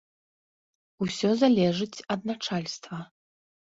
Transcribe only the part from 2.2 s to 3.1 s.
начальства.